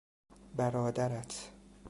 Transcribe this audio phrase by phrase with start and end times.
[0.55, 1.49] برادرت